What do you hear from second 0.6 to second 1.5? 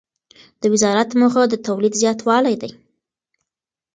د وزارت موخه